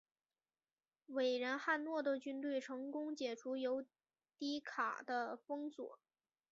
[1.09, 3.85] 伟人汉诺的军队成功解除由
[4.35, 5.99] 提卡的封锁。